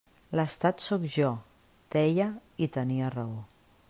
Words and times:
L'Estat 0.37 0.79
sóc 0.85 1.05
jo, 1.15 1.29
deia; 1.97 2.27
i 2.69 2.73
tenia 2.79 3.13
raó. 3.17 3.37